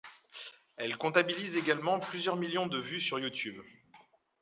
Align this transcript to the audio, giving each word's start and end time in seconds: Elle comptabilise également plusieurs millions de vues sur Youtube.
Elle 0.77 0.97
comptabilise 0.97 1.57
également 1.57 1.99
plusieurs 1.99 2.35
millions 2.35 2.65
de 2.65 2.79
vues 2.79 2.99
sur 2.99 3.19
Youtube. 3.19 3.61